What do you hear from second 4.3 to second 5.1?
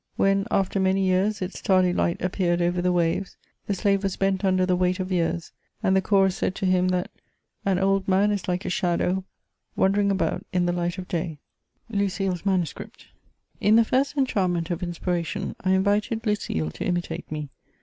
under the weight